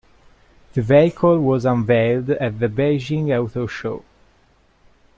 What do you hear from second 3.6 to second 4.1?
show.